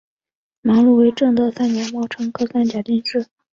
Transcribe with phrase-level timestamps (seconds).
[0.63, 3.27] 马录为正德三年戊辰科三甲进士。